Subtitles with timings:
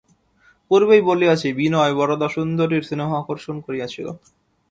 [0.71, 4.07] পূর্বেই বলিয়াছি বিনয় বরদাসুন্দরীর স্নেহ আকর্ষণ করিয়াছিল।